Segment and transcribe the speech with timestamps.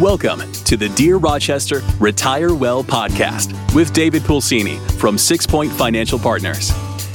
[0.00, 6.20] Welcome to the Dear Rochester Retire Well podcast with David Pulsini from Six Point Financial
[6.20, 6.70] Partners.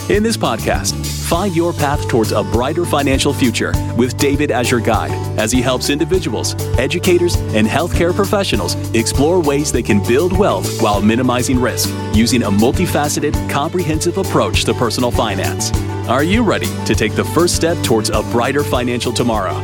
[0.09, 0.93] In this podcast,
[1.29, 5.61] find your path towards a brighter financial future with David as your guide as he
[5.61, 11.88] helps individuals, educators, and healthcare professionals explore ways they can build wealth while minimizing risk
[12.13, 15.71] using a multifaceted, comprehensive approach to personal finance.
[16.09, 19.55] Are you ready to take the first step towards a brighter financial tomorrow?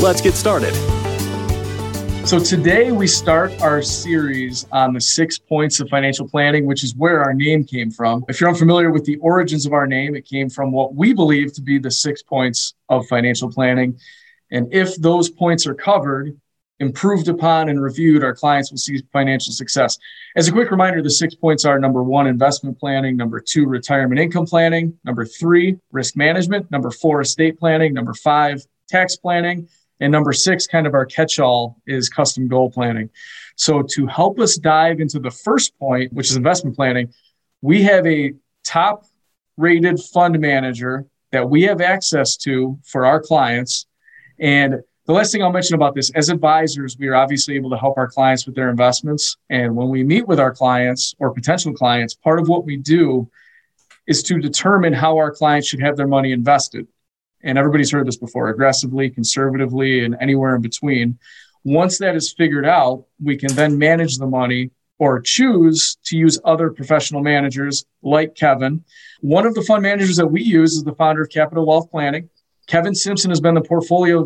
[0.00, 0.74] Let's get started.
[2.28, 6.94] So, today we start our series on the six points of financial planning, which is
[6.94, 8.22] where our name came from.
[8.28, 11.54] If you're unfamiliar with the origins of our name, it came from what we believe
[11.54, 13.98] to be the six points of financial planning.
[14.50, 16.38] And if those points are covered,
[16.80, 19.96] improved upon, and reviewed, our clients will see financial success.
[20.36, 24.20] As a quick reminder, the six points are number one, investment planning, number two, retirement
[24.20, 29.66] income planning, number three, risk management, number four, estate planning, number five, tax planning
[30.00, 33.10] and number six, kind of our catch all, is custom goal planning.
[33.56, 37.12] So, to help us dive into the first point, which is investment planning,
[37.62, 39.04] we have a top
[39.56, 43.86] rated fund manager that we have access to for our clients.
[44.38, 47.76] And the last thing I'll mention about this as advisors, we are obviously able to
[47.76, 49.36] help our clients with their investments.
[49.50, 53.28] And when we meet with our clients or potential clients, part of what we do
[54.06, 56.86] is to determine how our clients should have their money invested
[57.42, 61.18] and everybody's heard this before aggressively, conservatively, and anywhere in between.
[61.64, 66.40] Once that is figured out, we can then manage the money or choose to use
[66.44, 68.84] other professional managers like Kevin.
[69.20, 72.28] One of the fund managers that we use is the founder of Capital Wealth Planning.
[72.66, 74.24] Kevin Simpson has been the portfolio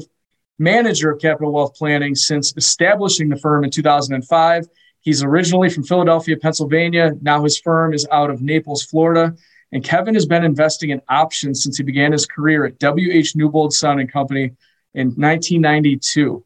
[0.58, 4.66] manager of Capital Wealth Planning since establishing the firm in 2005.
[5.00, 7.12] He's originally from Philadelphia, Pennsylvania.
[7.20, 9.34] Now his firm is out of Naples, Florida.
[9.72, 13.72] And Kevin has been investing in options since he began his career at WH Newbold
[13.72, 14.52] Son and Company
[14.94, 16.44] in 1992.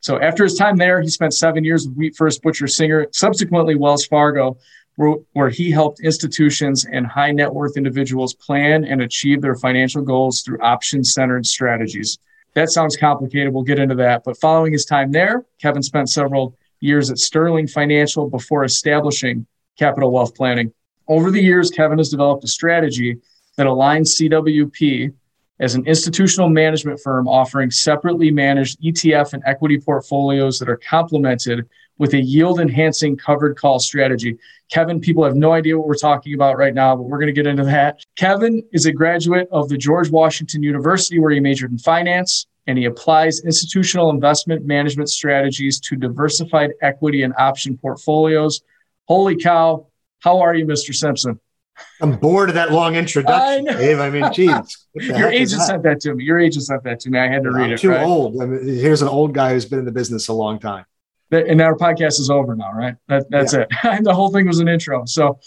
[0.00, 3.74] So after his time there, he spent seven years with Wheat First Butcher Singer, subsequently
[3.74, 4.58] Wells Fargo,
[4.96, 10.02] where, where he helped institutions and high net worth individuals plan and achieve their financial
[10.02, 12.18] goals through option centered strategies.
[12.54, 13.52] That sounds complicated.
[13.52, 14.24] We'll get into that.
[14.24, 19.46] But following his time there, Kevin spent several years at Sterling Financial before establishing
[19.78, 20.72] Capital Wealth Planning.
[21.08, 23.18] Over the years, Kevin has developed a strategy
[23.56, 25.12] that aligns CWP
[25.60, 31.66] as an institutional management firm offering separately managed ETF and equity portfolios that are complemented
[31.98, 34.36] with a yield enhancing covered call strategy.
[34.70, 37.32] Kevin, people have no idea what we're talking about right now, but we're going to
[37.32, 38.04] get into that.
[38.16, 42.76] Kevin is a graduate of the George Washington University, where he majored in finance, and
[42.76, 48.60] he applies institutional investment management strategies to diversified equity and option portfolios.
[49.06, 49.86] Holy cow,
[50.26, 50.92] how are you, Mr.
[50.92, 51.38] Simpson?
[52.02, 54.00] I'm bored of that long introduction, I Dave.
[54.00, 54.88] I mean, geez.
[54.94, 56.24] Your agent sent that to me.
[56.24, 57.20] Your agent sent that to me.
[57.20, 57.78] I had to read I'm it.
[57.78, 58.04] Too right?
[58.04, 58.42] old.
[58.42, 60.84] I mean, here's an old guy who's been in the business a long time.
[61.30, 62.96] And our podcast is over now, right?
[63.06, 63.66] That, that's yeah.
[63.84, 64.02] it.
[64.04, 65.04] the whole thing was an intro.
[65.06, 65.38] So,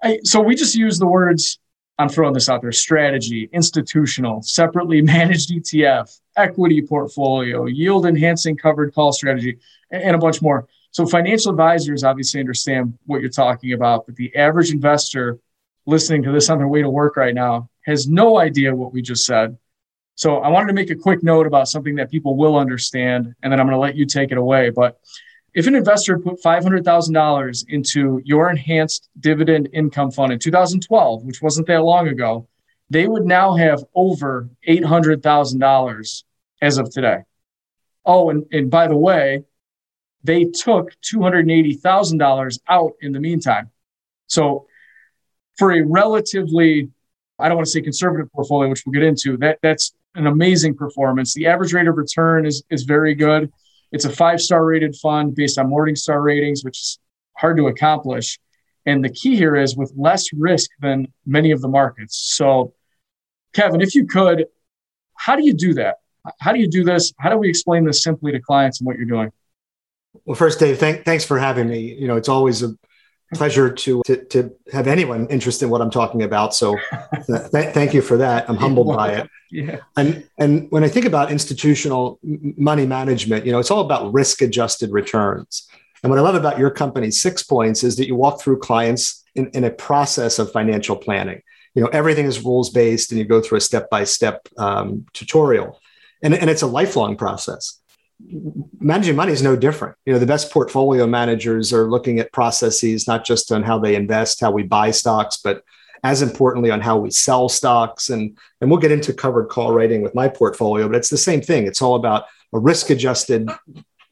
[0.00, 1.58] I, so we just use the words.
[1.98, 8.94] I'm throwing this out there: strategy, institutional, separately managed ETF, equity portfolio, yield enhancing covered
[8.94, 9.58] call strategy,
[9.90, 10.68] and a bunch more.
[10.96, 15.38] So financial advisors obviously understand what you're talking about, but the average investor
[15.84, 19.02] listening to this on their way to work right now has no idea what we
[19.02, 19.58] just said.
[20.14, 23.52] So I wanted to make a quick note about something that people will understand, and
[23.52, 24.70] then I'm going to let you take it away.
[24.70, 24.98] But
[25.52, 31.66] if an investor put $500,000 into your enhanced dividend income fund in 2012, which wasn't
[31.66, 32.48] that long ago,
[32.88, 36.24] they would now have over $800,000
[36.62, 37.18] as of today.
[38.06, 39.44] Oh, and, and by the way,
[40.26, 43.70] they took $280,000 out in the meantime.
[44.26, 44.66] So
[45.56, 46.90] for a relatively,
[47.38, 50.74] I don't want to say conservative portfolio, which we'll get into, that that's an amazing
[50.74, 51.32] performance.
[51.34, 53.52] The average rate of return is, is very good.
[53.92, 56.98] It's a five star rated fund based on Morningstar ratings, which is
[57.36, 58.38] hard to accomplish.
[58.84, 62.16] And the key here is with less risk than many of the markets.
[62.36, 62.72] So,
[63.52, 64.46] Kevin, if you could,
[65.14, 65.96] how do you do that?
[66.40, 67.12] How do you do this?
[67.18, 69.30] How do we explain this simply to clients and what you're doing?
[70.24, 71.94] Well, first, Dave, thank, thanks for having me.
[71.94, 72.74] You know, it's always a
[73.34, 76.54] pleasure to, to, to have anyone interested in what I'm talking about.
[76.54, 76.76] So,
[77.26, 78.48] th- thank you for that.
[78.48, 79.30] I'm humbled by it.
[79.50, 79.78] Yeah.
[79.96, 84.42] And and when I think about institutional money management, you know, it's all about risk
[84.42, 85.68] adjusted returns.
[86.02, 89.24] And what I love about your company, Six Points, is that you walk through clients
[89.34, 91.42] in, in a process of financial planning.
[91.74, 94.48] You know, everything is rules based, and you go through a step by step
[95.12, 95.80] tutorial,
[96.22, 97.80] and and it's a lifelong process
[98.80, 99.96] managing money is no different.
[100.06, 103.94] You know, the best portfolio managers are looking at processes, not just on how they
[103.94, 105.62] invest, how we buy stocks, but
[106.02, 108.10] as importantly on how we sell stocks.
[108.10, 111.40] And, and we'll get into covered call writing with my portfolio, but it's the same
[111.40, 111.66] thing.
[111.66, 113.50] It's all about a risk adjusted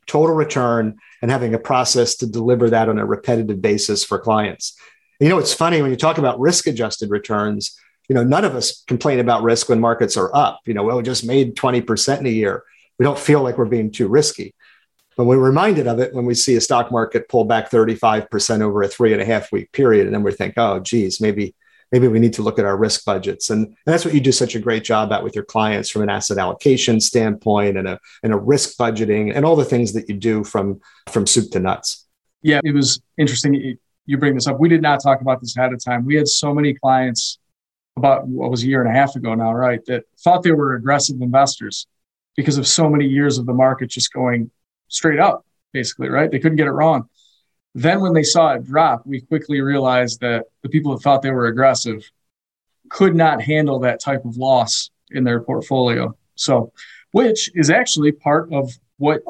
[0.06, 4.76] total return and having a process to deliver that on a repetitive basis for clients.
[5.20, 7.78] You know, it's funny when you talk about risk adjusted returns,
[8.08, 10.60] you know, none of us complain about risk when markets are up.
[10.66, 12.64] You know, well, we just made 20% in a year.
[12.98, 14.54] We don't feel like we're being too risky.
[15.16, 18.82] But we're reminded of it when we see a stock market pull back 35% over
[18.82, 20.06] a three and a half week period.
[20.06, 21.54] And then we think, oh, geez, maybe,
[21.92, 23.50] maybe we need to look at our risk budgets.
[23.50, 26.02] And, and that's what you do such a great job at with your clients from
[26.02, 30.08] an asset allocation standpoint and a, and a risk budgeting and all the things that
[30.08, 30.80] you do from,
[31.10, 32.06] from soup to nuts.
[32.42, 34.58] Yeah, it was interesting you bring this up.
[34.58, 36.04] We did not talk about this ahead of time.
[36.04, 37.38] We had so many clients
[37.96, 40.74] about what was a year and a half ago now, right, that thought they were
[40.74, 41.86] aggressive investors
[42.36, 44.50] because of so many years of the market just going
[44.88, 46.30] straight up, basically, right?
[46.30, 47.08] They couldn't get it wrong.
[47.74, 51.30] Then when they saw it drop, we quickly realized that the people that thought they
[51.30, 52.08] were aggressive
[52.88, 56.16] could not handle that type of loss in their portfolio.
[56.36, 56.72] So,
[57.12, 59.22] which is actually part of what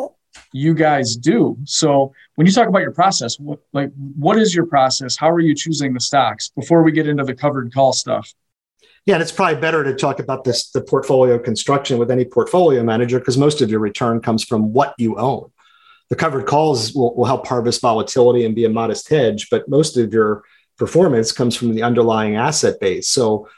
[0.52, 1.56] you guys do.
[1.64, 5.16] So, when you talk about your process, what, like what is your process?
[5.16, 8.34] How are you choosing the stocks before we get into the covered call stuff?
[9.06, 12.82] Yeah, and it's probably better to talk about this the portfolio construction with any portfolio
[12.82, 15.50] manager because most of your return comes from what you own.
[16.08, 19.96] The covered calls will, will help harvest volatility and be a modest hedge, but most
[19.96, 20.42] of your
[20.78, 23.08] performance comes from the underlying asset base.
[23.08, 23.48] So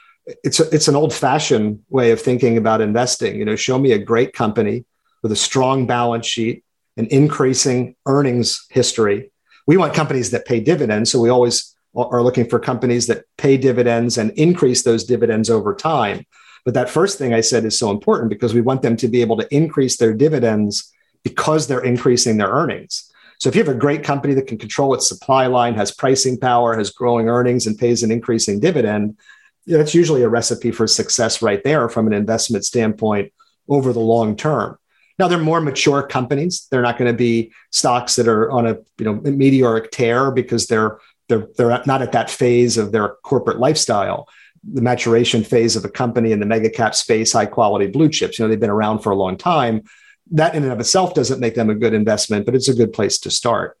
[0.43, 3.37] it's a, it's an old fashioned way of thinking about investing.
[3.37, 4.85] You know, show me a great company
[5.23, 6.63] with a strong balance sheet,
[6.97, 9.31] an increasing earnings history.
[9.65, 13.57] We want companies that pay dividends, so we always are looking for companies that pay
[13.57, 16.25] dividends and increase those dividends over time.
[16.63, 19.21] But that first thing I said is so important because we want them to be
[19.21, 23.11] able to increase their dividends because they're increasing their earnings.
[23.39, 26.37] So if you have a great company that can control its supply line, has pricing
[26.39, 29.17] power, has growing earnings, and pays an increasing dividend,
[29.65, 33.31] that's usually a recipe for success right there from an investment standpoint
[33.69, 34.77] over the long term.
[35.19, 36.67] Now they're more mature companies.
[36.69, 40.67] They're not going to be stocks that are on a you know meteoric tear because
[40.67, 44.27] they're they're they're not at that phase of their corporate lifestyle.
[44.63, 48.37] The maturation phase of a company in the mega cap space high quality blue chips
[48.37, 49.83] you know they've been around for a long time.
[50.31, 52.93] That in and of itself doesn't make them a good investment but it's a good
[52.93, 53.77] place to start.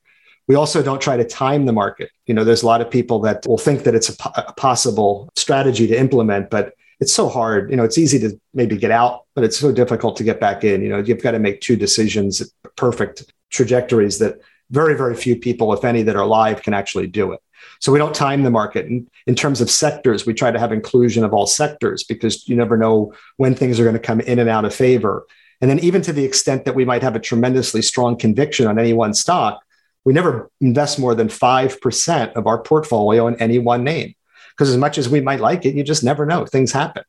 [0.47, 2.09] We also don't try to time the market.
[2.25, 5.29] You know there's a lot of people that will think that it's a, a possible
[5.35, 7.69] strategy to implement but it's so hard.
[7.69, 10.63] You know it's easy to maybe get out but it's so difficult to get back
[10.63, 10.81] in.
[10.81, 12.41] You know you've got to make two decisions
[12.75, 17.31] perfect trajectories that very, very few people, if any, that are alive can actually do
[17.31, 17.39] it.
[17.79, 18.85] So we don't time the market.
[18.85, 22.55] And in terms of sectors, we try to have inclusion of all sectors because you
[22.55, 25.25] never know when things are going to come in and out of favor.
[25.61, 28.77] And then, even to the extent that we might have a tremendously strong conviction on
[28.77, 29.61] any one stock,
[30.05, 34.13] we never invest more than 5% of our portfolio in any one name.
[34.51, 36.45] Because as much as we might like it, you just never know.
[36.45, 37.03] Things happen.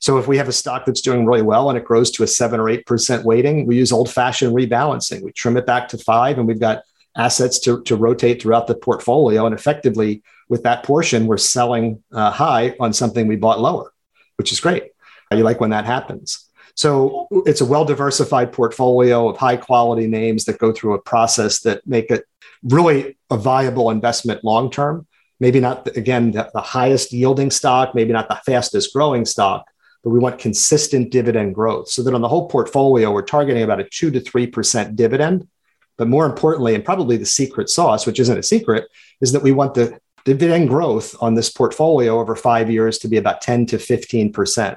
[0.00, 2.26] So if we have a stock that's doing really well and it grows to a
[2.26, 5.22] seven or 8% weighting, we use old fashioned rebalancing.
[5.22, 6.82] We trim it back to five and we've got
[7.16, 9.46] assets to, to rotate throughout the portfolio.
[9.46, 13.92] And effectively, with that portion, we're selling uh, high on something we bought lower,
[14.36, 14.90] which is great.
[15.30, 16.48] You like when that happens.
[16.76, 21.60] So it's a well diversified portfolio of high quality names that go through a process
[21.60, 22.24] that make it
[22.62, 25.06] really a viable investment long term.
[25.40, 29.66] Maybe not, again, the, the highest yielding stock, maybe not the fastest growing stock,
[30.02, 33.80] but we want consistent dividend growth so that on the whole portfolio, we're targeting about
[33.80, 35.48] a two to 3% dividend
[35.96, 38.88] but more importantly, and probably the secret sauce, which isn't a secret,
[39.20, 43.16] is that we want the dividend growth on this portfolio over five years to be
[43.16, 44.76] about 10 to 15%.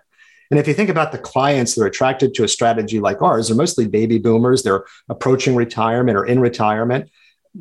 [0.50, 3.48] And if you think about the clients that are attracted to a strategy like ours,
[3.48, 4.64] they're mostly baby boomers.
[4.64, 7.10] They're approaching retirement or in retirement.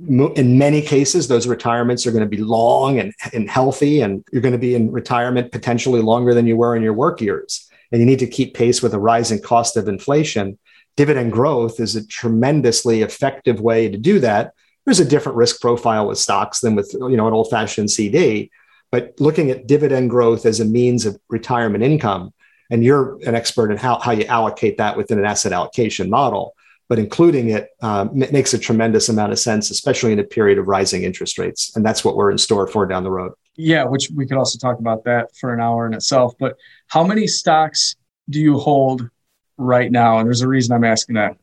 [0.09, 4.42] In many cases, those retirements are going to be long and, and healthy, and you're
[4.42, 7.69] going to be in retirement potentially longer than you were in your work years.
[7.90, 10.59] And you need to keep pace with the rising cost of inflation
[10.97, 14.53] dividend growth is a tremendously effective way to do that.
[14.85, 18.50] There's a different risk profile with stocks than with you know an old fashioned CD,
[18.91, 22.33] but looking at dividend growth as a means of retirement income,
[22.71, 26.55] and you're an expert in how, how you allocate that within an asset allocation model,
[26.88, 30.69] but including it um, makes a tremendous amount of sense, especially in a period of
[30.69, 33.33] rising interest rates, and that's what we're in store for down the road.
[33.57, 36.35] Yeah, which we could also talk about that for an hour in itself.
[36.38, 36.57] But
[36.88, 37.97] how many stocks
[38.29, 39.09] do you hold
[39.56, 41.36] right now, and there's a reason I'm asking that.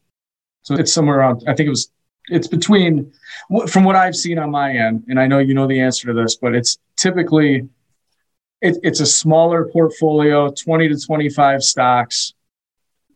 [0.63, 1.43] So it's somewhere around.
[1.47, 1.89] I think it was.
[2.29, 3.11] It's between,
[3.67, 6.13] from what I've seen on my end, and I know you know the answer to
[6.13, 7.67] this, but it's typically,
[8.61, 12.33] it, it's a smaller portfolio, 20 to 25 stocks.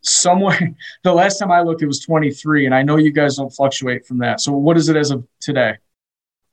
[0.01, 0.75] Somewhere,
[1.05, 4.05] the last time I looked, it was 23, and I know you guys don't fluctuate
[4.05, 4.41] from that.
[4.41, 5.77] So what is it as of today?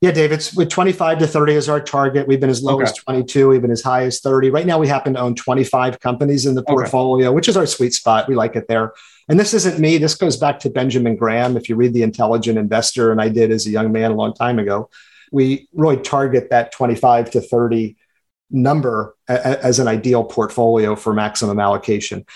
[0.05, 2.29] Yeah, Dave, it's with 25 to 30 as our target.
[2.29, 2.83] We've been as low okay.
[2.83, 4.51] as 22, we've been as high as 30.
[4.51, 7.35] Right now, we happen to own 25 companies in the portfolio, okay.
[7.35, 8.29] which is our sweet spot.
[8.29, 8.93] We like it there.
[9.31, 9.97] And this isn't me.
[9.97, 11.57] This goes back to Benjamin Graham.
[11.57, 14.35] If you read The Intelligent Investor, and I did as a young man a long
[14.35, 14.91] time ago,
[15.33, 17.97] we really target that 25 to 30
[18.51, 22.27] number as an ideal portfolio for maximum allocation.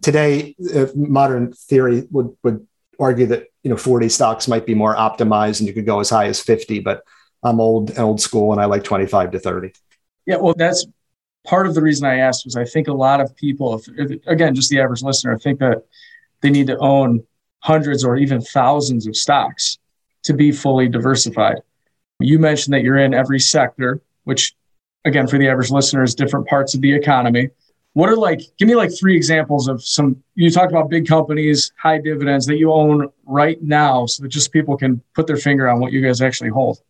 [0.00, 2.64] Today, uh, modern theory would, would
[3.00, 6.08] argue that you know 40 stocks might be more optimized and you could go as
[6.08, 7.02] high as 50, but
[7.42, 9.72] I'm old old school and I like 25 to 30.
[10.26, 10.86] Yeah, well, that's
[11.46, 14.26] part of the reason I asked was I think a lot of people, if, if,
[14.26, 15.84] again, just the average listener, I think that
[16.42, 17.24] they need to own
[17.60, 19.78] hundreds or even thousands of stocks
[20.24, 21.56] to be fully diversified.
[22.18, 24.54] You mentioned that you're in every sector, which,
[25.04, 27.50] again, for the average listener, is different parts of the economy.
[27.92, 31.72] What are like, give me like three examples of some, you talked about big companies,
[31.78, 35.68] high dividends that you own right now so that just people can put their finger
[35.68, 36.80] on what you guys actually hold.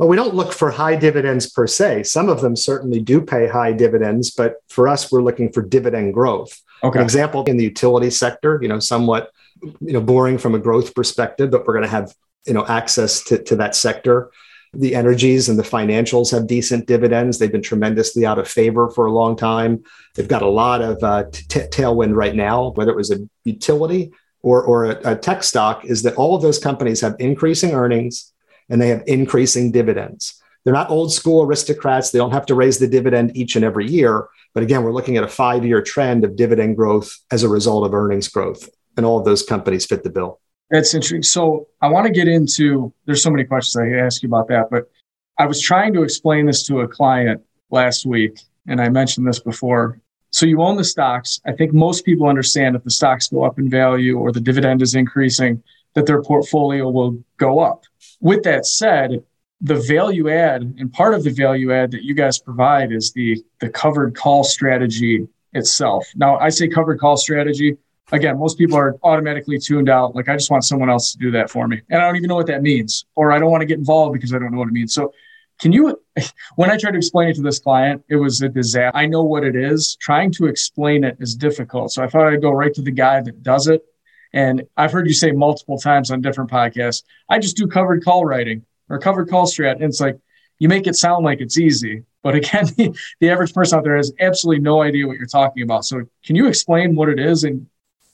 [0.00, 2.04] Well, we don't look for high dividends per se.
[2.04, 6.14] Some of them certainly do pay high dividends, but for us, we're looking for dividend
[6.14, 6.58] growth.
[6.82, 6.98] Okay.
[6.98, 9.30] An example in the utility sector, you know, somewhat,
[9.62, 12.14] you know, boring from a growth perspective, but we're going to have,
[12.46, 14.30] you know, access to, to that sector.
[14.72, 17.38] The energies and the financials have decent dividends.
[17.38, 19.84] They've been tremendously out of favor for a long time.
[20.14, 24.12] They've got a lot of uh, t- tailwind right now, whether it was a utility
[24.40, 28.29] or, or a, a tech stock, is that all of those companies have increasing earnings
[28.70, 30.40] and they have increasing dividends.
[30.64, 32.10] They're not old school aristocrats.
[32.10, 34.28] They don't have to raise the dividend each and every year.
[34.54, 37.86] But again, we're looking at a five year trend of dividend growth as a result
[37.86, 38.68] of earnings growth.
[38.96, 40.40] And all of those companies fit the bill.
[40.70, 41.22] That's interesting.
[41.22, 44.68] So I want to get into, there's so many questions I ask you about that,
[44.70, 44.90] but
[45.38, 49.40] I was trying to explain this to a client last week, and I mentioned this
[49.40, 49.98] before.
[50.30, 51.40] So you own the stocks.
[51.46, 54.82] I think most people understand if the stocks go up in value or the dividend
[54.82, 55.62] is increasing,
[55.94, 57.84] that their portfolio will go up.
[58.20, 59.24] With that said,
[59.60, 63.42] the value add and part of the value add that you guys provide is the
[63.60, 66.06] the covered call strategy itself.
[66.16, 67.76] Now, I say covered call strategy.
[68.12, 70.16] Again, most people are automatically tuned out.
[70.16, 71.80] Like, I just want someone else to do that for me.
[71.90, 74.14] And I don't even know what that means, or I don't want to get involved
[74.14, 74.94] because I don't know what it means.
[74.94, 75.12] So,
[75.60, 76.00] can you,
[76.56, 78.96] when I tried to explain it to this client, it was a disaster.
[78.96, 79.96] I know what it is.
[80.00, 81.92] Trying to explain it is difficult.
[81.92, 83.84] So, I thought I'd go right to the guy that does it
[84.32, 88.24] and I've heard you say multiple times on different podcasts, I just do covered call
[88.24, 89.74] writing or covered call strat.
[89.74, 90.18] And it's like,
[90.58, 92.04] you make it sound like it's easy.
[92.22, 95.62] But again, the, the average person out there has absolutely no idea what you're talking
[95.62, 95.84] about.
[95.84, 97.66] So can you explain what it is and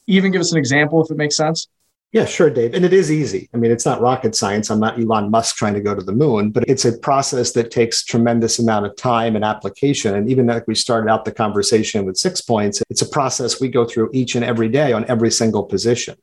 [0.06, 1.68] even give us an example if it makes sense?
[2.16, 2.73] Yeah, sure, Dave.
[2.73, 3.50] And it is easy.
[3.52, 4.70] I mean, it's not rocket science.
[4.70, 7.70] I'm not Elon Musk trying to go to the moon, but it's a process that
[7.70, 10.14] takes tremendous amount of time and application.
[10.14, 13.68] And even like we started out the conversation with six points, it's a process we
[13.68, 16.16] go through each and every day on every single position.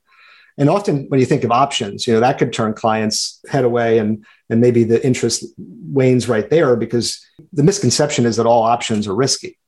[0.58, 3.98] And often when you think of options, you know, that could turn clients head away
[3.98, 9.06] and and maybe the interest wanes right there because the misconception is that all options
[9.06, 9.58] are risky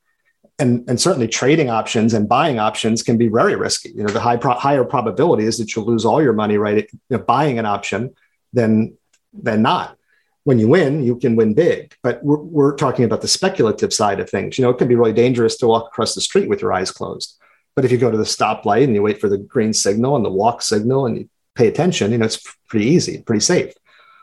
[0.59, 3.91] and, and certainly trading options and buying options can be very risky.
[3.91, 6.89] You know, the high pro- higher probability is that you'll lose all your money right
[6.93, 8.15] you know, buying an option
[8.53, 8.97] than
[9.35, 9.99] than not.
[10.45, 11.95] When you win, you can win big.
[12.03, 14.57] But we're, we're talking about the speculative side of things.
[14.57, 16.91] You know, it can be really dangerous to walk across the street with your eyes
[16.91, 17.37] closed.
[17.75, 20.25] But if you go to the stoplight and you wait for the green signal and
[20.25, 23.75] the walk signal and you pay attention, you know, it's pretty easy, pretty safe.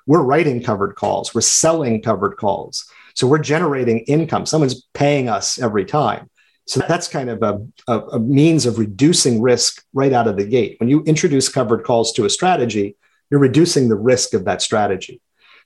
[0.07, 1.35] We're writing covered calls.
[1.35, 2.89] We're selling covered calls.
[3.13, 4.45] So we're generating income.
[4.45, 6.29] Someone's paying us every time.
[6.65, 10.45] So that's kind of a, a, a, means of reducing risk right out of the
[10.45, 10.77] gate.
[10.79, 12.95] When you introduce covered calls to a strategy,
[13.29, 15.21] you're reducing the risk of that strategy.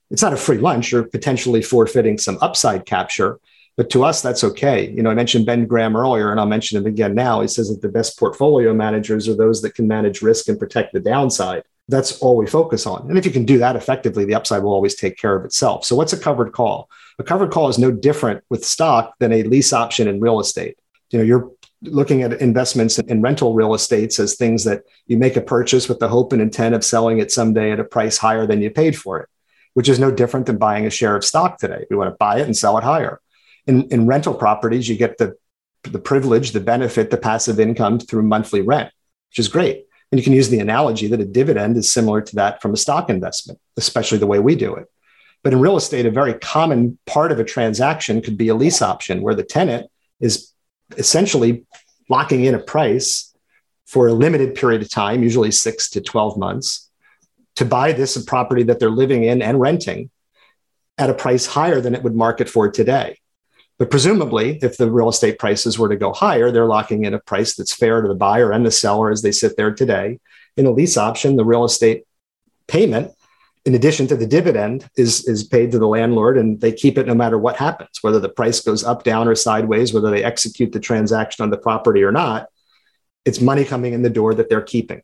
[0.09, 0.91] It's not a free lunch.
[0.91, 3.39] You're potentially forfeiting some upside capture,
[3.75, 4.89] but to us, that's okay.
[4.89, 7.41] You know, I mentioned Ben Graham earlier, and I'll mention him again now.
[7.41, 10.93] He says that the best portfolio managers are those that can manage risk and protect
[10.93, 13.07] the downside that's all we focus on.
[13.09, 15.85] And if you can do that effectively, the upside will always take care of itself.
[15.85, 16.89] So, what's a covered call?
[17.19, 20.77] A covered call is no different with stock than a lease option in real estate.
[21.11, 25.35] You know, you're looking at investments in rental real estates as things that you make
[25.35, 28.45] a purchase with the hope and intent of selling it someday at a price higher
[28.45, 29.29] than you paid for it,
[29.73, 31.85] which is no different than buying a share of stock today.
[31.89, 33.19] We want to buy it and sell it higher.
[33.65, 35.35] In, in rental properties, you get the,
[35.83, 38.91] the privilege, the benefit, the passive income through monthly rent,
[39.29, 42.35] which is great and you can use the analogy that a dividend is similar to
[42.37, 44.87] that from a stock investment, especially the way we do it.
[45.43, 48.81] But in real estate, a very common part of a transaction could be a lease
[48.81, 49.89] option where the tenant
[50.19, 50.51] is
[50.97, 51.65] essentially
[52.09, 53.33] locking in a price
[53.85, 56.89] for a limited period of time, usually six to 12 months,
[57.55, 60.09] to buy this property that they're living in and renting
[60.97, 63.17] at a price higher than it would market for today.
[63.77, 67.19] But presumably, if the real estate prices were to go higher, they're locking in a
[67.19, 70.19] price that's fair to the buyer and the seller as they sit there today.
[70.55, 72.03] In a lease option, the real estate
[72.67, 73.11] payment
[73.67, 77.05] in addition to the dividend is is paid to the landlord and they keep it
[77.05, 80.71] no matter what happens whether the price goes up down or sideways whether they execute
[80.71, 82.47] the transaction on the property or not
[83.27, 85.01] it's money coming in the door that they're keeping.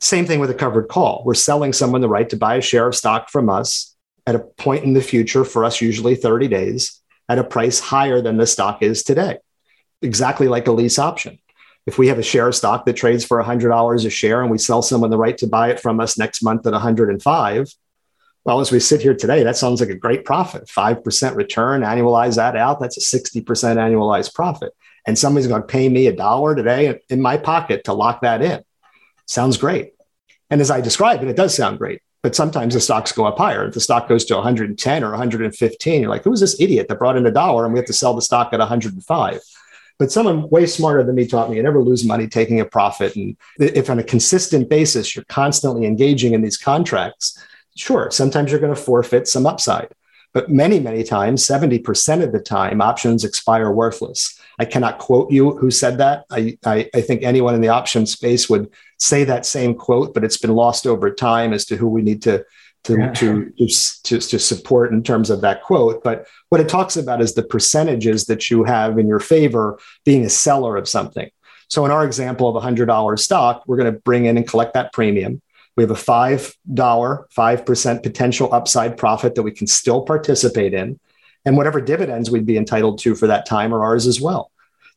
[0.00, 1.22] Same thing with a covered call.
[1.24, 3.94] We're selling someone the right to buy a share of stock from us
[4.26, 8.20] at a point in the future for us usually 30 days at a price higher
[8.20, 9.38] than the stock is today.
[10.02, 11.38] Exactly like a lease option
[11.86, 14.58] if we have a share of stock that trades for $100 a share and we
[14.58, 17.74] sell someone the right to buy it from us next month at 105
[18.46, 20.66] well as we sit here today that sounds like a great profit.
[20.66, 24.72] 5% return annualize that out that's a 60% annualized profit.
[25.06, 28.42] And somebody's going to pay me a dollar today in my pocket to lock that
[28.42, 28.62] in.
[29.26, 29.94] Sounds great.
[30.48, 32.02] And as i describe it it does sound great.
[32.22, 33.66] But sometimes the stocks go up higher.
[33.66, 36.98] If the stock goes to 110 or 115 you're like who was this idiot that
[37.00, 39.40] brought in a dollar and we have to sell the stock at 105
[39.98, 43.16] but someone way smarter than me taught me you never lose money taking a profit.
[43.16, 47.42] And if on a consistent basis, you're constantly engaging in these contracts,
[47.76, 49.88] sure, sometimes you're going to forfeit some upside.
[50.32, 54.38] But many, many times, 70% of the time, options expire worthless.
[54.58, 56.26] I cannot quote you who said that.
[56.30, 60.24] I, I, I, think anyone in the option space would say that same quote, but
[60.24, 62.44] it's been lost over time as to who we need to
[62.86, 63.12] to, yeah.
[63.12, 66.04] to, to, to, support in terms of that quote.
[66.04, 70.24] But what it talks about is the percentages that you have in your favor being
[70.24, 71.30] a seller of something.
[71.68, 74.74] So in our example of a $100 stock, we're going to bring in and collect
[74.74, 75.42] that premium.
[75.76, 81.00] We have a $5, 5% potential upside profit that we can still participate in.
[81.44, 84.50] And whatever dividends we'd be entitled to for that time are ours as well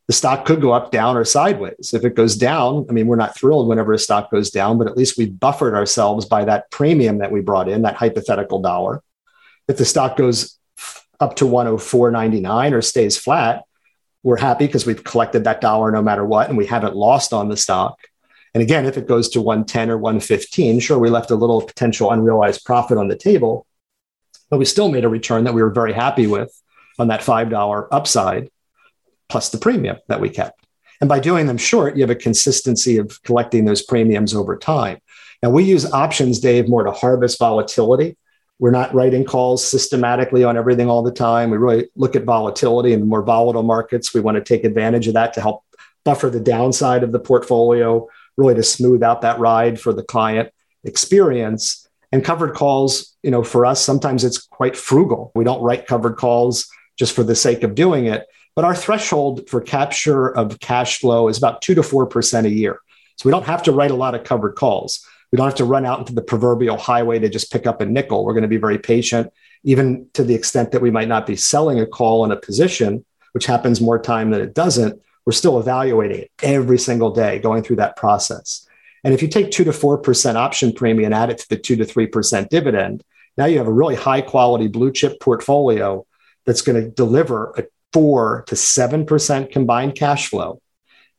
[0.09, 1.93] the stock could go up, down, or sideways.
[1.93, 4.87] If it goes down, I mean, we're not thrilled whenever a stock goes down, but
[4.87, 9.03] at least we buffered ourselves by that premium that we brought in, that hypothetical dollar.
[9.67, 10.57] If the stock goes
[11.19, 13.65] up to 104.99 or stays flat,
[14.23, 17.47] we're happy because we've collected that dollar no matter what, and we haven't lost on
[17.47, 17.99] the stock.
[18.55, 22.09] And again, if it goes to 110 or 115, sure, we left a little potential
[22.09, 23.67] unrealized profit on the table,
[24.49, 26.51] but we still made a return that we were very happy with
[26.97, 28.49] on that $5 upside
[29.29, 30.65] plus the premium that we kept.
[31.01, 34.99] And by doing them short, you have a consistency of collecting those premiums over time.
[35.41, 38.17] Now, we use options, Dave, more to harvest volatility.
[38.59, 41.49] We're not writing calls systematically on everything all the time.
[41.49, 44.13] We really look at volatility in more volatile markets.
[44.13, 45.63] We want to take advantage of that to help
[46.03, 50.49] buffer the downside of the portfolio, really to smooth out that ride for the client
[50.83, 51.87] experience.
[52.11, 55.31] And covered calls, you know, for us, sometimes it's quite frugal.
[55.35, 58.25] We don't write covered calls just for the sake of doing it.
[58.55, 62.79] But our threshold for capture of cash flow is about two to 4% a year.
[63.17, 65.05] So we don't have to write a lot of covered calls.
[65.31, 67.85] We don't have to run out into the proverbial highway to just pick up a
[67.85, 68.25] nickel.
[68.25, 69.31] We're going to be very patient,
[69.63, 73.05] even to the extent that we might not be selling a call in a position,
[73.33, 74.99] which happens more time than it doesn't.
[75.25, 78.65] We're still evaluating it every single day, going through that process.
[79.03, 81.75] And if you take two to 4% option premium and add it to the two
[81.77, 83.03] to 3% dividend,
[83.37, 86.05] now you have a really high quality blue chip portfolio
[86.45, 90.61] that's going to deliver a four to 7% combined cash flow.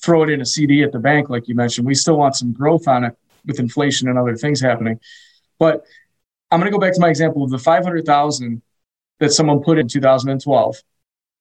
[0.00, 1.86] throw it in a CD at the bank, like you mentioned.
[1.86, 4.98] We still want some growth on it with inflation and other things happening.
[5.58, 5.84] But
[6.50, 8.62] I'm going to go back to my example of the 500,000
[9.20, 10.82] that someone put in 2012.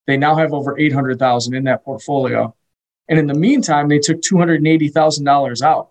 [0.06, 2.56] They now have over 800,000 in that portfolio.
[3.08, 5.90] And in the meantime, they took $280,000 out.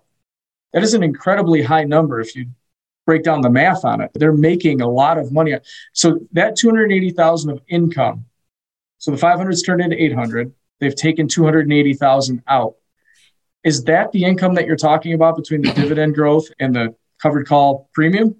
[0.72, 2.46] That is an incredibly high number if you
[3.06, 4.10] break down the math on it.
[4.14, 5.56] They're making a lot of money.
[5.92, 8.26] So that 280,000 of income.
[8.98, 10.52] So the 500's turned into 800.
[10.78, 12.74] They've taken 280,000 out.
[13.64, 17.46] Is that the income that you're talking about between the dividend growth and the covered
[17.46, 18.36] call premium?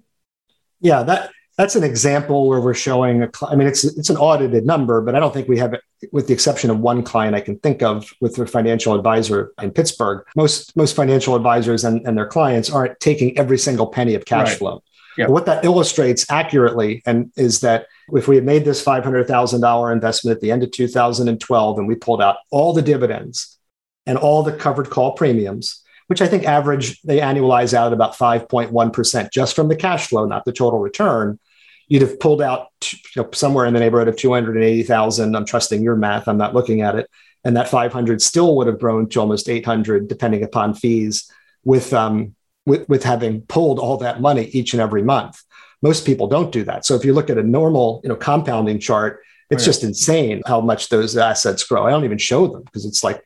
[0.79, 4.65] Yeah, that that's an example where we're showing a i mean it's it's an audited
[4.65, 7.41] number but i don't think we have it with the exception of one client i
[7.41, 12.17] can think of with a financial advisor in pittsburgh most most financial advisors and, and
[12.17, 14.57] their clients aren't taking every single penny of cash right.
[14.57, 14.83] flow
[15.17, 15.29] Yep.
[15.29, 20.41] What that illustrates accurately and is that if we had made this $500,000 investment at
[20.41, 23.57] the end of 2012 and we pulled out all the dividends
[24.05, 28.17] and all the covered call premiums, which I think average they annualize out at about
[28.17, 31.39] 5.1% just from the cash flow, not the total return,
[31.87, 32.67] you'd have pulled out
[33.15, 35.33] you know, somewhere in the neighborhood of 280,000.
[35.37, 36.27] I'm trusting your math.
[36.27, 37.09] I'm not looking at it.
[37.45, 41.31] And that 500 still would have grown to almost 800, depending upon fees,
[41.63, 45.41] with, um, with, with having pulled all that money each and every month.
[45.81, 46.85] Most people don't do that.
[46.85, 50.59] So if you look at a normal, you know, compounding chart, it's just insane how
[50.59, 51.85] much those assets grow.
[51.85, 53.23] I don't even show them because it's like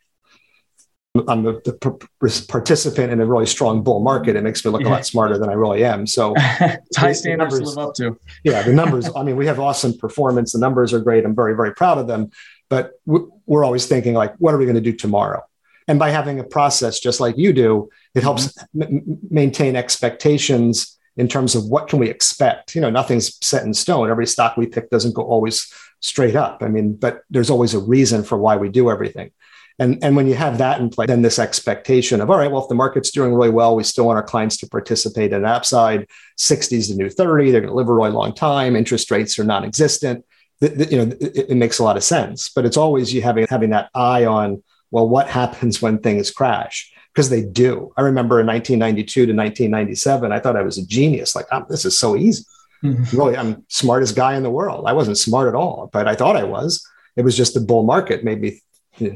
[1.28, 4.36] I'm the, the, participant in a really strong bull market.
[4.36, 6.06] It makes me look a lot smarter than I really am.
[6.06, 8.19] So high standards numbers, to live up to.
[8.43, 9.10] yeah, the numbers.
[9.15, 10.51] I mean, we have awesome performance.
[10.51, 11.25] The numbers are great.
[11.25, 12.32] I'm very, very proud of them.
[12.69, 15.43] But we're always thinking like, what are we going to do tomorrow?
[15.88, 18.82] And by having a process just like you do, it helps mm-hmm.
[18.82, 22.75] m- maintain expectations in terms of what can we expect.
[22.75, 24.10] You know, nothing's set in stone.
[24.10, 26.62] Every stock we pick doesn't go always straight up.
[26.62, 29.32] I mean, but there's always a reason for why we do everything.
[29.77, 32.63] And, and when you have that in place, then this expectation of, all right, well,
[32.63, 35.45] if the market's doing really well, we still want our clients to participate in an
[35.45, 36.07] upside.
[36.38, 37.51] 60 is the new 30.
[37.51, 38.75] They're going to live a really long time.
[38.75, 40.23] Interest rates are non existent.
[40.61, 42.49] You know, it, it, makes a lot of sense.
[42.49, 46.89] But it's always you having, having that eye on, well, what happens when things crash?
[47.13, 47.91] Because they do.
[47.97, 51.35] I remember in 1992 to 1997, I thought I was a genius.
[51.35, 52.45] Like, oh, this is so easy.
[52.81, 53.17] Mm-hmm.
[53.17, 54.85] Really, I'm smartest guy in the world.
[54.88, 56.85] I wasn't smart at all, but I thought I was.
[57.15, 58.61] It was just the bull market made me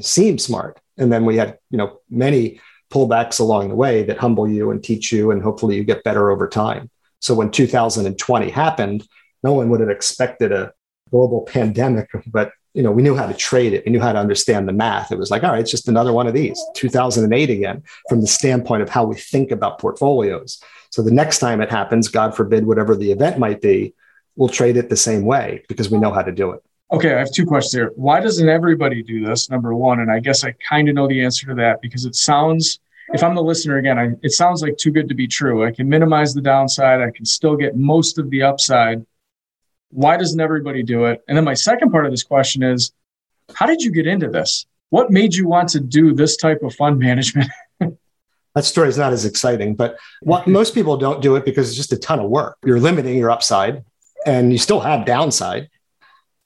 [0.02, 0.80] seem smart.
[0.98, 2.60] And then we had, you know, many
[2.92, 6.32] pullbacks along the way that humble you and teach you, and hopefully you get better
[6.32, 6.89] over time.
[7.20, 9.08] So when 2020 happened,
[9.44, 10.74] no one would have expected a
[11.12, 13.84] global pandemic, but you know, we knew how to trade it.
[13.86, 15.12] We knew how to understand the math.
[15.12, 16.62] It was like, all right, it's just another one of these.
[16.76, 20.62] 2008 again, from the standpoint of how we think about portfolios.
[20.92, 23.96] So the next time it happens, God forbid, whatever the event might be,
[24.36, 26.63] we'll trade it the same way because we know how to do it.
[26.91, 27.91] Okay, I have two questions here.
[27.95, 29.49] Why doesn't everybody do this?
[29.49, 32.15] Number one, and I guess I kind of know the answer to that because it
[32.15, 32.80] sounds,
[33.13, 35.63] if I'm the listener again, I, it sounds like too good to be true.
[35.63, 39.06] I can minimize the downside, I can still get most of the upside.
[39.91, 41.23] Why doesn't everybody do it?
[41.28, 42.91] And then my second part of this question is,
[43.54, 44.65] how did you get into this?
[44.89, 47.52] What made you want to do this type of fund management?
[47.80, 51.78] that story is not as exciting, but what, most people don't do it because it's
[51.78, 52.58] just a ton of work.
[52.65, 53.84] You're limiting your upside
[54.25, 55.69] and you still have downside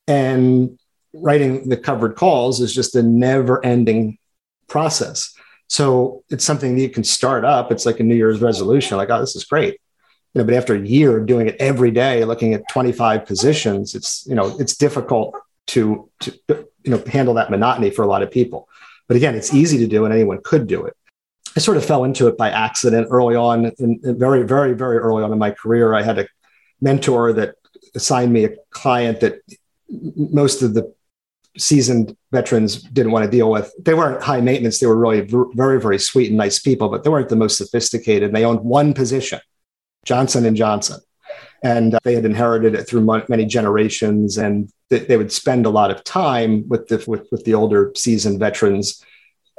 [0.08, 0.78] and
[1.13, 4.18] writing the covered calls is just a never ending
[4.68, 5.34] process.
[5.68, 7.72] So it's something that you can start up.
[7.72, 9.80] It's like a New Year's resolution, like, oh, this is great.
[10.34, 13.96] You know, but after a year of doing it every day, looking at 25 positions,
[13.96, 15.36] it's, you know, it's difficult
[15.68, 18.68] to, to, you know, handle that monotony for a lot of people.
[19.08, 20.96] But again, it's easy to do and anyone could do it.
[21.56, 24.98] I sort of fell into it by accident early on, in, in very, very, very
[24.98, 25.94] early on in my career.
[25.94, 26.28] I had a
[26.82, 27.56] mentor that
[27.96, 29.39] assigned me a client that
[30.15, 30.93] most of the
[31.58, 33.71] seasoned veterans didn't want to deal with.
[33.79, 34.79] They weren't high maintenance.
[34.79, 38.34] They were really very, very sweet and nice people, but they weren't the most sophisticated.
[38.34, 39.39] They owned one position,
[40.06, 40.99] Johnson and Johnson,
[41.63, 44.38] and uh, they had inherited it through many generations.
[44.38, 48.39] And they would spend a lot of time with the with, with the older seasoned
[48.39, 49.03] veterans,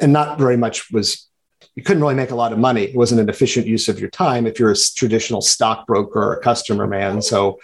[0.01, 1.29] and not very much was.
[1.77, 2.83] You couldn't really make a lot of money.
[2.83, 6.40] It wasn't an efficient use of your time if you're a traditional stockbroker or a
[6.40, 7.20] customer man.
[7.20, 7.59] So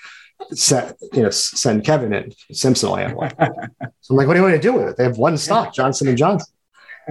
[0.53, 2.33] send, you know, send Kevin in.
[2.53, 3.31] Simpson one.
[3.31, 4.97] So I'm like, what do you want to do with it?
[4.97, 6.53] They have one stock, Johnson and Johnson.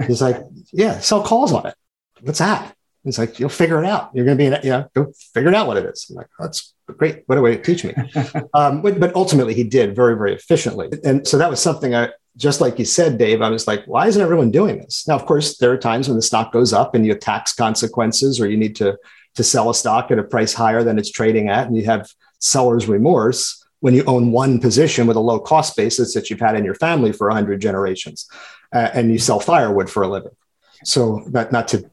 [0.06, 0.36] He's like,
[0.72, 1.74] yeah, sell calls on it.
[2.22, 2.74] What's that?
[3.04, 4.10] He's like, you'll figure it out.
[4.14, 6.06] You're going to be, in, you know, go figure it out what it is.
[6.10, 7.22] I'm like, oh, that's great.
[7.26, 7.94] What a way to teach me.
[8.54, 10.90] um, but, but ultimately, he did very, very efficiently.
[11.04, 14.06] And so that was something I, just like you said, Dave, I was like, why
[14.06, 15.08] isn't everyone doing this?
[15.08, 17.54] Now, of course, there are times when the stock goes up and you have tax
[17.54, 18.98] consequences or you need to,
[19.34, 21.66] to sell a stock at a price higher than it's trading at.
[21.66, 22.08] And you have
[22.40, 26.56] seller's remorse when you own one position with a low cost basis that you've had
[26.56, 28.28] in your family for 100 generations
[28.72, 30.32] uh, and you sell firewood for a living.
[30.84, 31.90] So not, not to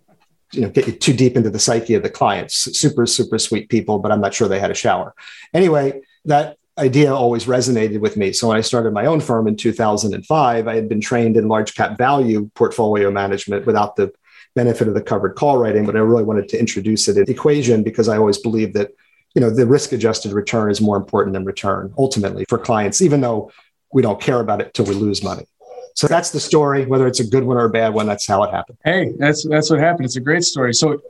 [0.53, 3.67] you know get you too deep into the psyche of the clients super super sweet
[3.67, 5.13] people but i'm not sure they had a shower.
[5.53, 8.31] Anyway that idea always resonated with me.
[8.31, 11.75] So when i started my own firm in 2005 i had been trained in large
[11.75, 14.13] cap value portfolio management without the
[14.55, 17.31] benefit of the covered call writing but i really wanted to introduce it in the
[17.31, 18.91] equation because i always believed that
[19.37, 23.21] you know, the risk adjusted return is more important than return ultimately for clients, even
[23.21, 23.51] though
[23.93, 25.45] we don't care about it till we lose money.
[25.93, 26.87] So that's the story.
[26.87, 28.79] Whether it's a good one or a bad one, that's how it happened.
[28.83, 30.05] Hey, that's that's what happened.
[30.05, 30.73] It's a great story.
[30.73, 31.03] So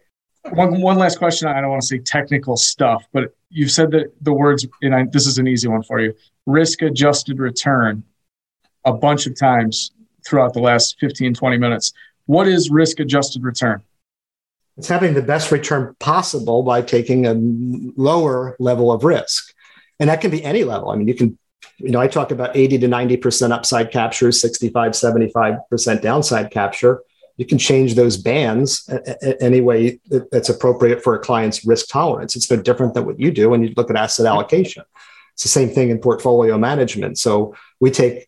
[0.49, 1.47] one, one last question.
[1.47, 5.05] I don't want to say technical stuff, but you've said that the words, and I,
[5.09, 6.13] this is an easy one for you
[6.45, 8.03] risk adjusted return
[8.83, 9.91] a bunch of times
[10.27, 11.93] throughout the last 15, 20 minutes.
[12.25, 13.83] What is risk adjusted return?
[14.77, 17.33] It's having the best return possible by taking a
[17.99, 19.53] lower level of risk.
[19.99, 20.91] And that can be any level.
[20.91, 21.37] I mean, you can,
[21.77, 27.01] you know, I talk about 80 to 90% upside capture, 65, 75% downside capture.
[27.37, 28.89] You can change those bands
[29.41, 29.99] any way
[30.31, 32.35] that's appropriate for a client's risk tolerance.
[32.35, 34.83] It's no different than what you do when you look at asset allocation.
[35.33, 37.19] It's the same thing in portfolio management.
[37.19, 38.27] So we take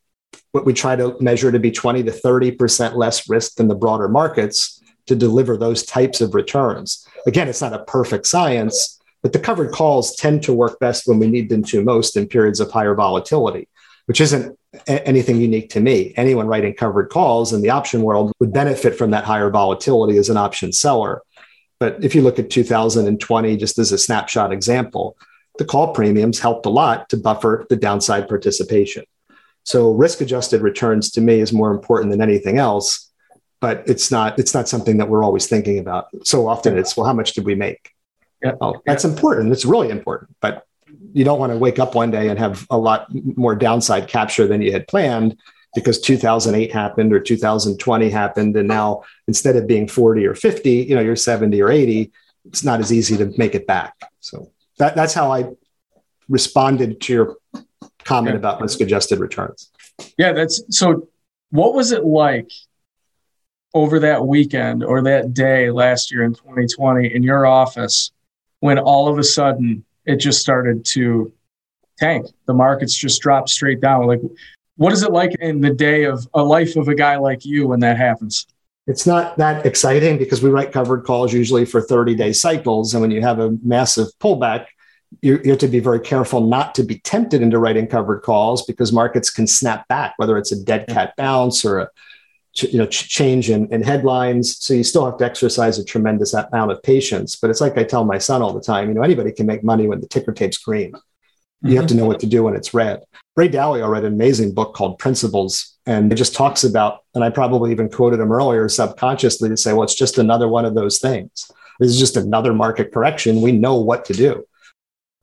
[0.51, 4.07] what we try to measure to be 20 to 30% less risk than the broader
[4.07, 7.05] markets to deliver those types of returns.
[7.27, 11.19] Again, it's not a perfect science, but the covered calls tend to work best when
[11.19, 13.67] we need them to most in periods of higher volatility,
[14.05, 16.13] which isn't anything unique to me.
[16.15, 20.29] Anyone writing covered calls in the option world would benefit from that higher volatility as
[20.29, 21.23] an option seller.
[21.79, 25.17] But if you look at 2020, just as a snapshot example,
[25.57, 29.05] the call premiums helped a lot to buffer the downside participation.
[29.63, 33.08] So risk adjusted returns to me is more important than anything else,
[33.61, 36.07] but it's not it's not something that we're always thinking about.
[36.23, 37.91] So often it's well, how much did we make?
[38.43, 38.53] Yeah.
[38.61, 39.11] Oh, that's yeah.
[39.11, 39.51] important.
[39.51, 40.65] It's really important, but
[41.13, 44.47] you don't want to wake up one day and have a lot more downside capture
[44.47, 45.37] than you had planned
[45.75, 50.95] because 2008 happened or 2020 happened and now instead of being 40 or 50 you
[50.95, 52.11] know you're 70 or 80
[52.45, 55.47] it's not as easy to make it back so that, that's how i
[56.27, 57.37] responded to your
[58.03, 58.37] comment okay.
[58.37, 59.71] about risk adjusted returns.
[60.17, 61.07] Yeah, that's so.
[61.51, 62.51] What was it like
[63.73, 68.11] over that weekend or that day last year in 2020 in your office
[68.59, 71.31] when all of a sudden it just started to
[71.97, 72.25] tank?
[72.45, 74.07] The markets just dropped straight down.
[74.07, 74.21] Like,
[74.77, 77.67] what is it like in the day of a life of a guy like you
[77.67, 78.47] when that happens?
[78.87, 82.93] It's not that exciting because we write covered calls usually for 30 day cycles.
[82.93, 84.65] And when you have a massive pullback,
[85.21, 88.65] you, you have to be very careful not to be tempted into writing covered calls
[88.65, 91.89] because markets can snap back, whether it's a dead cat bounce or a
[92.55, 94.57] you know change in, in headlines.
[94.57, 97.35] So you still have to exercise a tremendous amount of patience.
[97.35, 99.63] But it's like I tell my son all the time, you know, anybody can make
[99.63, 100.93] money when the ticker tape's green.
[101.61, 101.77] You mm-hmm.
[101.77, 103.03] have to know what to do when it's red.
[103.35, 107.29] Ray Dalio read an amazing book called Principles, and it just talks about, and I
[107.29, 110.99] probably even quoted him earlier subconsciously to say, well, it's just another one of those
[110.99, 111.51] things.
[111.79, 113.41] This is just another market correction.
[113.41, 114.45] We know what to do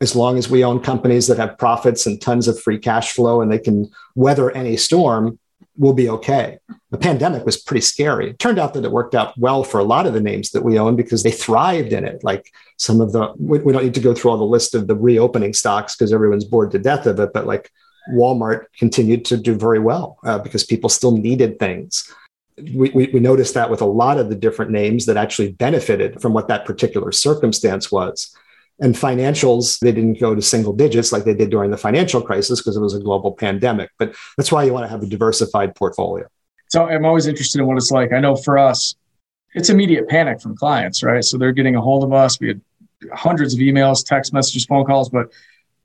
[0.01, 3.41] as long as we own companies that have profits and tons of free cash flow
[3.41, 5.39] and they can weather any storm,
[5.77, 6.59] we'll be okay.
[6.91, 8.31] The pandemic was pretty scary.
[8.31, 10.63] It turned out that it worked out well for a lot of the names that
[10.63, 12.23] we own because they thrived in it.
[12.25, 14.87] Like some of the, we, we don't need to go through all the list of
[14.87, 17.71] the reopening stocks because everyone's bored to death of it, but like
[18.13, 22.11] Walmart continued to do very well uh, because people still needed things.
[22.57, 26.23] We, we, we noticed that with a lot of the different names that actually benefited
[26.23, 28.35] from what that particular circumstance was.
[28.79, 32.61] And financials, they didn't go to single digits like they did during the financial crisis
[32.61, 33.91] because it was a global pandemic.
[33.99, 36.27] But that's why you want to have a diversified portfolio.
[36.69, 38.13] So I'm always interested in what it's like.
[38.13, 38.95] I know for us,
[39.55, 41.25] it's immediate panic from clients, right?
[41.25, 42.39] So they're getting a hold of us.
[42.39, 42.61] We had
[43.15, 45.33] hundreds of emails, text messages, phone calls, but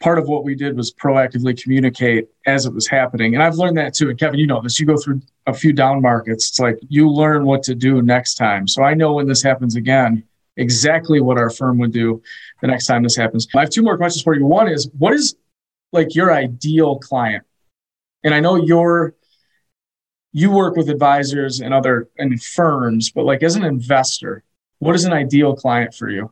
[0.02, 3.36] part of what we did was proactively communicate as it was happening.
[3.36, 4.10] And I've learned that too.
[4.10, 4.80] And Kevin, you know this.
[4.80, 6.50] You go through a few down markets.
[6.50, 8.68] It's like you learn what to do next time.
[8.68, 10.24] So I know when this happens again,
[10.62, 12.22] exactly what our firm would do
[12.62, 13.48] the next time this happens.
[13.56, 14.46] I have two more questions for you.
[14.46, 15.36] One is what is
[15.92, 17.44] like your ideal client?
[18.24, 19.16] And I know you're
[20.34, 24.44] you work with advisors and other and firms, but like as an investor,
[24.80, 26.32] what is an ideal client for you?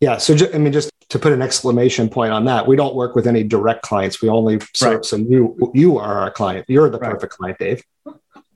[0.00, 3.14] Yeah, so I mean, just to put an exclamation point on that, we don't work
[3.14, 4.22] with any direct clients.
[4.22, 5.04] We only serve right.
[5.04, 5.26] some.
[5.26, 6.64] You you are our client.
[6.68, 7.12] You're the right.
[7.12, 7.82] perfect client, Dave.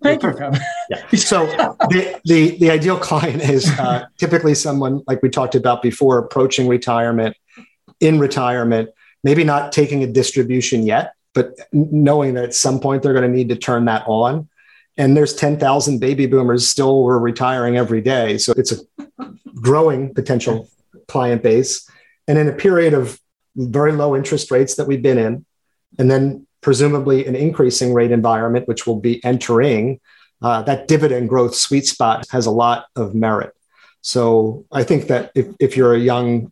[0.04, 0.34] Thank you,
[0.90, 1.06] yeah.
[1.16, 6.18] So the, the, the ideal client is uh, typically someone like we talked about before,
[6.18, 7.34] approaching retirement,
[8.00, 8.90] in retirement,
[9.22, 13.34] maybe not taking a distribution yet, but knowing that at some point they're going to
[13.34, 14.46] need to turn that on.
[14.98, 18.36] And there's 10,000 baby boomers still were retiring every day.
[18.36, 20.68] So it's a growing potential
[21.08, 21.88] client base.
[22.28, 23.18] And in a period of
[23.56, 25.46] very low interest rates that we've been in,
[25.98, 30.00] and then presumably an increasing rate environment, which will be entering,
[30.40, 33.52] uh, that dividend growth sweet spot has a lot of merit.
[34.00, 36.50] So I think that if, if you're a young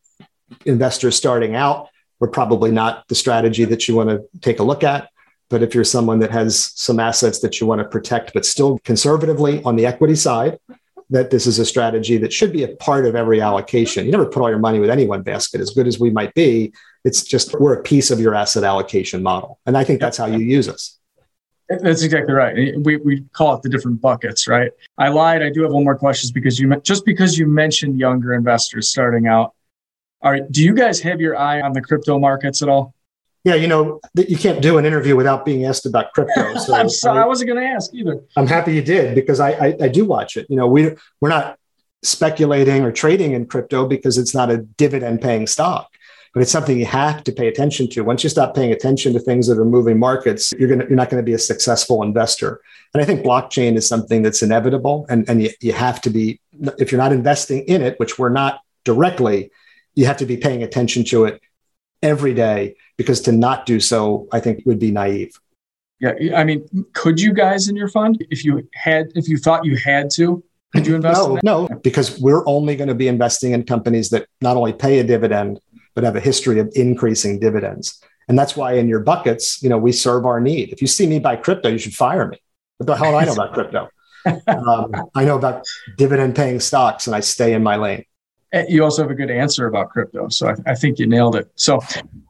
[0.67, 1.89] investor starting out,
[2.21, 5.09] we're probably not the strategy that you want to take a look at.
[5.49, 8.79] But if you're someone that has some assets that you want to protect, but still
[8.85, 10.59] conservatively on the equity side,
[11.09, 14.05] that this is a strategy that should be a part of every allocation.
[14.05, 16.35] You never put all your money with any one basket, as good as we might
[16.35, 16.73] be.
[17.05, 19.59] It's just we're a piece of your asset allocation model.
[19.67, 20.99] And I think that's how you use us.
[21.69, 22.75] That's exactly right.
[22.79, 24.71] We, we call it the different buckets, right?
[24.99, 25.43] I lied.
[25.43, 29.27] I do have one more question because you just because you mentioned younger investors starting
[29.27, 29.55] out.
[30.21, 32.95] All right, do you guys have your eye on the crypto markets at all?
[33.45, 36.55] Yeah, you know, you can't do an interview without being asked about crypto.
[36.59, 38.21] So I'm sorry, I, I wasn't going to ask either.
[38.37, 40.47] I'm happy you did because I, I, I do watch it.
[40.49, 41.59] You know, we we're not
[42.03, 45.92] speculating or trading in crypto because it's not a dividend paying stock
[46.33, 48.03] but it's something you have to pay attention to.
[48.03, 51.11] Once you stop paying attention to things that are moving markets, you're gonna you're not
[51.11, 52.61] going to be a successful investor.
[52.95, 56.41] And I think blockchain is something that's inevitable, and and you, you have to be
[56.79, 59.51] if you're not investing in it, which we're not directly,
[59.95, 61.41] you have to be paying attention to it
[62.03, 65.39] every day because to not do so, I think would be naive.
[66.01, 69.65] Yeah, I mean, could you guys in your fund, if you had, if you thought
[69.65, 70.43] you had to,
[70.73, 71.21] could you invest?
[71.21, 74.99] No, no, because we're only going to be investing in companies that not only pay
[74.99, 75.61] a dividend
[75.95, 78.03] but have a history of increasing dividends.
[78.29, 80.73] And that's why in your buckets, you know, we serve our need.
[80.73, 82.39] If you see me buy crypto, you should fire me.
[82.79, 83.89] What the hell do I know about crypto?
[84.47, 85.65] Um, I know about
[85.97, 88.05] dividend paying stocks and I stay in my lane.
[88.69, 90.29] You also have a good answer about crypto.
[90.29, 91.51] So I, I, think you nailed it.
[91.55, 91.81] So,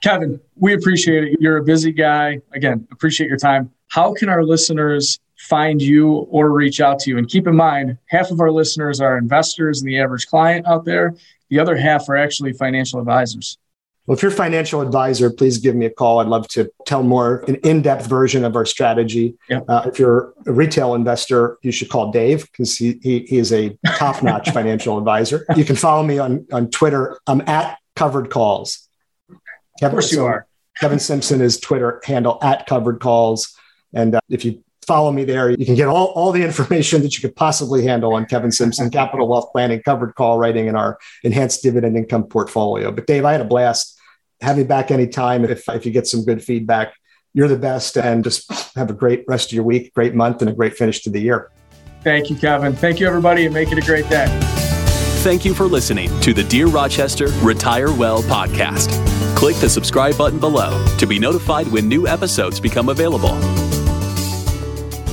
[0.05, 1.41] Kevin, we appreciate it.
[1.41, 2.39] You're a busy guy.
[2.53, 3.73] Again, appreciate your time.
[3.89, 7.19] How can our listeners find you or reach out to you?
[7.19, 10.85] And keep in mind, half of our listeners are investors and the average client out
[10.85, 11.15] there,
[11.51, 13.59] the other half are actually financial advisors.
[14.07, 16.19] Well, if you're a financial advisor, please give me a call.
[16.19, 19.37] I'd love to tell more an in-depth version of our strategy.
[19.49, 19.61] Yeah.
[19.69, 23.53] Uh, if you're a retail investor, you should call Dave because he, he, he is
[23.53, 25.47] a top-notch financial advisor.
[25.55, 27.21] You can follow me on, on Twitter.
[27.29, 28.89] I'm at Covered Calls.
[29.79, 30.47] Kevin, of course you are.
[30.81, 33.57] Kevin Simpson is Twitter handle at Covered Calls.
[33.95, 35.51] And uh, if you follow me there.
[35.51, 38.91] You can get all, all the information that you could possibly handle on Kevin Simpson,
[38.91, 42.91] Capital Wealth Planning, covered call writing, and our enhanced dividend income portfolio.
[42.91, 43.99] But Dave, I had a blast.
[44.41, 46.95] Have you back anytime if, if you get some good feedback.
[47.35, 50.51] You're the best, and just have a great rest of your week, great month, and
[50.51, 51.51] a great finish to the year.
[52.03, 52.75] Thank you, Kevin.
[52.75, 54.27] Thank you, everybody, and make it a great day.
[55.23, 58.91] Thank you for listening to the Dear Rochester Retire Well podcast.
[59.37, 63.39] Click the subscribe button below to be notified when new episodes become available.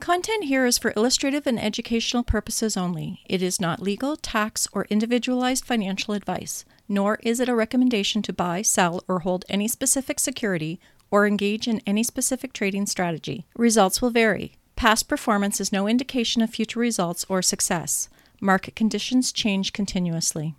[0.00, 3.20] Content here is for illustrative and educational purposes only.
[3.26, 8.32] It is not legal, tax, or individualized financial advice, nor is it a recommendation to
[8.32, 10.78] buy, sell, or hold any specific security
[11.10, 13.46] or engage in any specific trading strategy.
[13.56, 14.56] Results will vary.
[14.76, 18.08] Past performance is no indication of future results or success.
[18.40, 20.54] Market conditions change continuously.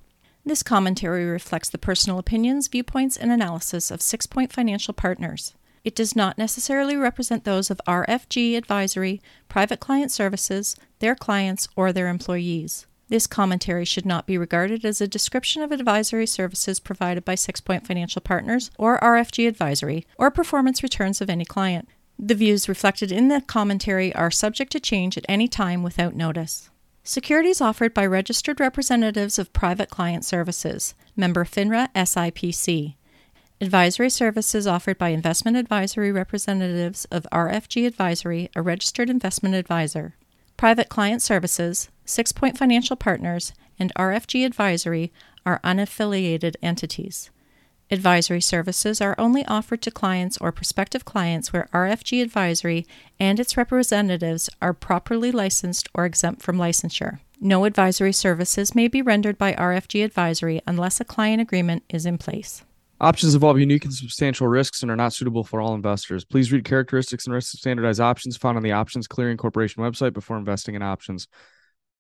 [0.45, 5.53] This commentary reflects the personal opinions, viewpoints, and analysis of Six Point Financial Partners.
[5.85, 11.93] It does not necessarily represent those of RFG Advisory, Private Client Services, their clients, or
[11.93, 12.87] their employees.
[13.07, 17.61] This commentary should not be regarded as a description of advisory services provided by Six
[17.61, 21.87] Point Financial Partners or RFG Advisory, or performance returns of any client.
[22.17, 26.71] The views reflected in the commentary are subject to change at any time without notice.
[27.03, 32.95] Securities offered by registered representatives of Private Client Services, member FINRA SIPC.
[33.61, 40.13] Advisory services offered by investment advisory representatives of RFG Advisory, a registered investment advisor.
[40.57, 45.13] Private client services, Six Point Financial Partners, and RFG Advisory
[45.45, 47.29] are unaffiliated entities.
[47.89, 52.85] Advisory services are only offered to clients or prospective clients where RFG Advisory
[53.21, 57.19] and its representatives are properly licensed or exempt from licensure.
[57.39, 62.17] No advisory services may be rendered by RFG Advisory unless a client agreement is in
[62.17, 62.65] place.
[63.01, 66.23] Options involve unique and substantial risks and are not suitable for all investors.
[66.23, 70.13] Please read characteristics and risks of standardized options found on the Options Clearing Corporation website
[70.13, 71.27] before investing in options.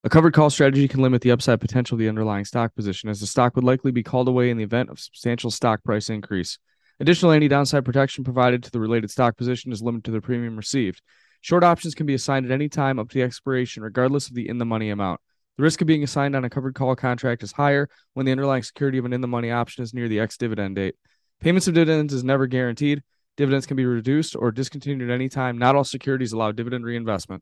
[0.05, 3.19] A covered call strategy can limit the upside potential of the underlying stock position, as
[3.19, 6.59] the stock would likely be called away in the event of substantial stock price increase.
[7.01, 10.55] Additionally, any downside protection provided to the related stock position is limited to the premium
[10.55, 11.01] received.
[11.41, 14.47] Short options can be assigned at any time up to the expiration, regardless of the
[14.47, 15.19] in the money amount.
[15.57, 18.63] The risk of being assigned on a covered call contract is higher when the underlying
[18.63, 20.95] security of an in the money option is near the ex dividend date.
[21.39, 23.01] Payments of dividends is never guaranteed.
[23.37, 25.57] Dividends can be reduced or discontinued at any time.
[25.57, 27.41] Not all securities allow dividend reinvestment.